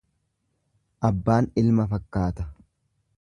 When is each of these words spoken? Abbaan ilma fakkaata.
Abbaan 1.09 1.51
ilma 1.63 1.87
fakkaata. 1.95 2.49